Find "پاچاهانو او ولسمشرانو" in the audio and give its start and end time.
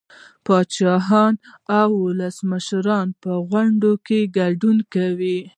0.45-3.17